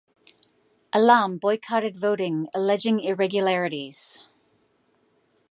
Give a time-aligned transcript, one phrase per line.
[0.95, 4.17] Alam boycotted voting alleging irregularities.